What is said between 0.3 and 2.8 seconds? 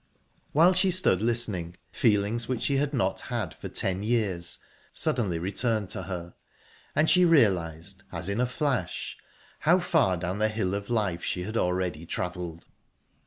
While she stood listening, feelings which she